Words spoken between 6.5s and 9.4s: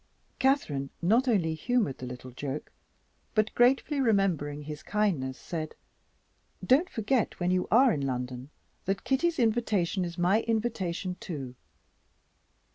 "Don't forget, when you are in London, that Kitty's